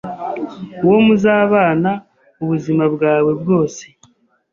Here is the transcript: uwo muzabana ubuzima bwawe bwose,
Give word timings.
uwo 0.85 0.97
muzabana 1.05 1.91
ubuzima 2.43 2.83
bwawe 2.93 3.31
bwose, 3.41 3.83